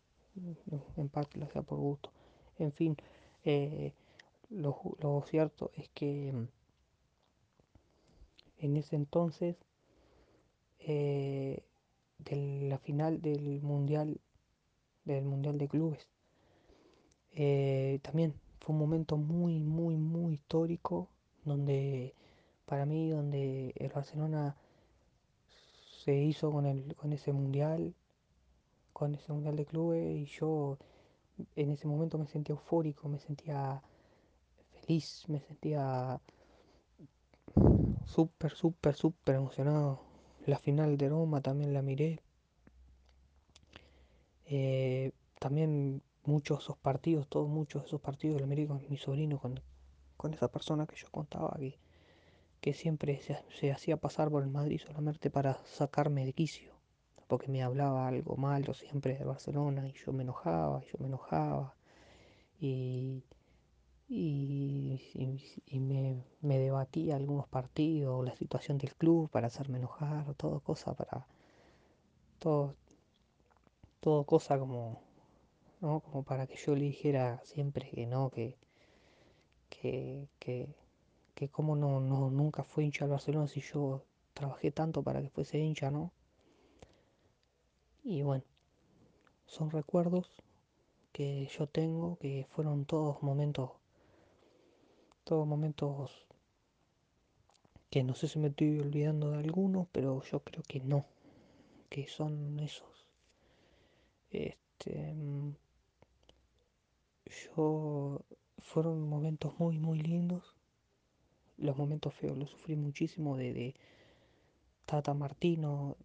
En 0.95 1.09
parte 1.09 1.39
lo 1.39 1.45
hacía 1.45 1.63
por 1.63 1.79
gusto. 1.79 2.11
En 2.59 2.71
fin, 2.71 2.97
eh, 3.43 3.93
lo, 4.49 5.23
cierto 5.25 5.71
es 5.75 5.89
que 5.89 6.33
en 8.59 8.77
ese 8.77 8.95
entonces 8.95 9.55
eh, 10.79 11.63
de 12.19 12.67
la 12.69 12.77
final 12.77 13.21
del 13.21 13.61
mundial 13.61 14.19
del 15.05 15.25
mundial 15.25 15.57
de 15.57 15.67
clubes 15.67 16.07
eh, 17.33 17.99
también 18.01 18.33
fue 18.59 18.73
un 18.73 18.79
momento 18.79 19.17
muy 19.17 19.63
muy 19.63 19.95
muy 19.95 20.33
histórico 20.33 21.09
donde 21.45 22.13
para 22.65 22.85
mí 22.85 23.09
donde 23.09 23.73
el 23.75 23.89
Barcelona 23.89 24.55
se 26.03 26.15
hizo 26.15 26.51
con 26.51 26.65
el 26.65 26.95
con 26.95 27.13
ese 27.13 27.31
mundial 27.33 27.93
con 28.93 29.15
ese 29.15 29.31
mundial 29.31 29.55
de 29.55 29.65
clubes 29.65 30.15
y 30.17 30.25
yo 30.25 30.77
en 31.55 31.71
ese 31.71 31.87
momento 31.87 32.17
me 32.17 32.27
sentía 32.27 32.53
eufórico 32.53 33.07
me 33.07 33.19
sentía 33.19 33.81
feliz 34.71 35.25
me 35.27 35.39
sentía 35.41 36.19
súper 38.05 38.53
súper 38.53 38.95
súper 38.95 39.35
emocionado. 39.35 40.01
La 40.45 40.57
final 40.57 40.97
de 40.97 41.09
Roma 41.09 41.41
también 41.41 41.73
la 41.73 41.81
miré. 41.81 42.21
Eh, 44.45 45.11
también 45.39 46.01
muchos 46.23 46.63
esos 46.63 46.77
partidos, 46.77 47.27
todos 47.27 47.49
muchos 47.49 47.81
de 47.81 47.87
esos 47.87 48.01
partidos 48.01 48.39
los 48.39 48.49
miré 48.49 48.65
con 48.67 48.81
mi 48.89 48.97
sobrino, 48.97 49.39
con, 49.39 49.59
con 50.15 50.33
esa 50.33 50.47
persona 50.49 50.87
que 50.87 50.95
yo 50.95 51.07
contaba 51.11 51.55
que, 51.59 51.77
que 52.61 52.73
siempre 52.73 53.21
se, 53.21 53.37
se, 53.49 53.71
hacía 53.71 53.97
pasar 53.97 54.29
por 54.29 54.43
el 54.43 54.49
Madrid 54.49 54.79
solamente 54.85 55.29
para 55.29 55.59
sacarme 55.65 56.25
de 56.25 56.33
quicio, 56.33 56.73
porque 57.27 57.47
me 57.49 57.63
hablaba 57.63 58.07
algo 58.07 58.37
malo 58.37 58.73
siempre 58.73 59.17
de 59.17 59.25
Barcelona 59.25 59.87
y 59.87 59.93
yo 59.93 60.13
me 60.13 60.23
enojaba, 60.23 60.81
yo 60.81 60.97
me 60.99 61.07
enojaba 61.07 61.75
y, 62.59 63.23
y, 64.07 65.01
y, 65.13 65.61
y 65.65 65.79
me, 65.79 66.23
me, 66.41 66.57
debatía 66.59 67.15
algunos 67.15 67.47
partidos, 67.47 68.25
la 68.25 68.35
situación 68.35 68.77
del 68.77 68.95
club 68.95 69.29
para 69.29 69.47
hacerme 69.47 69.77
enojar, 69.79 70.33
todo 70.35 70.59
cosa 70.61 70.93
para... 70.95 71.25
Todo, 72.39 72.75
todo 73.99 74.23
cosa 74.25 74.59
como 74.59 75.01
¿no? 75.81 75.99
Como 76.01 76.23
para 76.23 76.47
que 76.47 76.55
yo 76.55 76.75
le 76.75 76.85
dijera 76.85 77.41
siempre 77.43 77.89
que 77.89 78.05
no, 78.07 78.29
que, 78.29 78.57
que, 79.69 80.27
que, 80.39 80.67
que 81.35 81.49
como 81.49 81.75
no, 81.75 81.99
no, 81.99 82.29
nunca 82.29 82.63
fue 82.63 82.83
hincha 82.85 83.05
del 83.05 83.11
Barcelona 83.11 83.47
si 83.47 83.61
yo 83.61 84.03
trabajé 84.33 84.71
tanto 84.71 85.03
para 85.03 85.21
que 85.21 85.29
fuese 85.29 85.59
hincha, 85.59 85.91
¿no? 85.91 86.11
Y 88.09 88.21
bueno, 88.21 88.45
son 89.47 89.69
recuerdos 89.69 90.31
que 91.11 91.45
yo 91.47 91.67
tengo, 91.67 92.17
que 92.19 92.47
fueron 92.51 92.85
todos 92.85 93.21
momentos, 93.21 93.71
todos 95.25 95.45
momentos 95.45 96.25
que 97.89 98.05
no 98.05 98.15
sé 98.15 98.29
si 98.29 98.39
me 98.39 98.47
estoy 98.47 98.79
olvidando 98.79 99.31
de 99.31 99.39
algunos, 99.39 99.89
pero 99.91 100.23
yo 100.23 100.39
creo 100.39 100.63
que 100.63 100.79
no, 100.79 101.05
que 101.89 102.07
son 102.07 102.57
esos. 102.61 103.05
Este, 104.31 105.13
yo 107.25 108.21
fueron 108.59 109.09
momentos 109.09 109.59
muy 109.59 109.79
muy 109.79 109.99
lindos 109.99 110.55
los 111.57 111.75
momentos 111.75 112.13
feos 112.13 112.37
los 112.37 112.51
sufrí 112.51 112.77
muchísimo 112.77 113.35
de, 113.35 113.51
de 113.51 113.75
Tata 114.85 115.13
Martino 115.13 115.97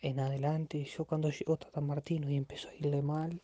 en 0.00 0.20
adelante. 0.20 0.84
Yo 0.84 1.04
cuando 1.04 1.30
llegó 1.30 1.56
Tata 1.56 1.80
Martino 1.80 2.30
y 2.30 2.36
empezó 2.36 2.68
a 2.68 2.74
irle 2.74 3.02
mal, 3.02 3.40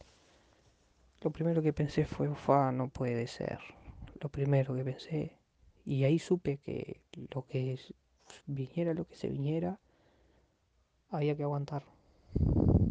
lo 1.20 1.30
primero 1.30 1.62
que 1.62 1.72
pensé 1.72 2.04
fue, 2.04 2.34
fa, 2.34 2.72
no 2.72 2.88
puede 2.88 3.26
ser. 3.26 3.58
Lo 4.20 4.28
primero 4.28 4.74
que 4.74 4.84
pensé. 4.84 5.36
Y 5.84 6.04
ahí 6.04 6.18
supe 6.18 6.58
que 6.58 7.00
lo 7.34 7.46
que 7.46 7.78
viniera, 8.46 8.94
lo 8.94 9.06
que 9.06 9.16
se 9.16 9.28
viniera, 9.28 9.78
había 11.10 11.36
que 11.36 11.42
aguantar. 11.42 11.84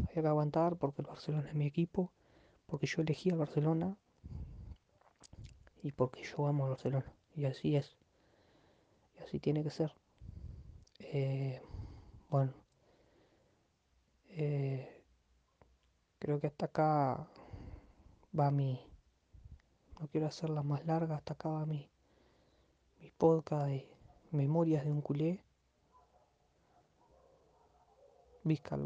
Había 0.09 0.21
que 0.21 0.27
aguantar 0.27 0.75
porque 0.75 1.01
el 1.01 1.07
Barcelona 1.07 1.47
es 1.47 1.55
mi 1.55 1.65
equipo, 1.65 2.11
porque 2.67 2.87
yo 2.87 3.01
elegí 3.01 3.31
al 3.31 3.37
Barcelona 3.37 3.97
y 5.83 5.91
porque 5.91 6.23
yo 6.23 6.47
amo 6.47 6.65
al 6.65 6.71
Barcelona. 6.71 7.11
Y 7.35 7.45
así 7.45 7.75
es. 7.75 7.95
Y 9.17 9.23
así 9.23 9.39
tiene 9.39 9.63
que 9.63 9.71
ser. 9.71 9.93
Eh, 10.99 11.61
bueno. 12.29 12.60
Eh, 14.33 15.03
creo 16.19 16.39
que 16.39 16.47
hasta 16.47 16.67
acá 16.67 17.27
va 18.37 18.51
mi... 18.51 18.79
No 19.99 20.07
quiero 20.07 20.27
hacerla 20.27 20.63
más 20.63 20.85
larga, 20.85 21.15
hasta 21.15 21.33
acá 21.33 21.49
va 21.49 21.65
mi, 21.65 21.89
mi 22.99 23.11
podcast 23.11 23.67
de 23.67 23.87
Memorias 24.31 24.85
de 24.85 24.91
un 24.91 25.01
culé. 25.01 25.43
Vizca. 28.43 28.77